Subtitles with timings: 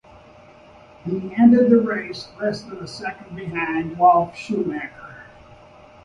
[1.05, 5.25] He ended the race less than a second behind Ralf Schumacher.